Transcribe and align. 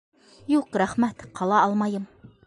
Юҡ, 0.53 0.71
рәхмәт, 0.81 1.21
ҡала 1.41 1.59
алмайым. 1.67 2.09